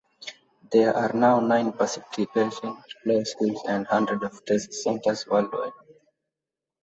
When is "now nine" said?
1.13-1.73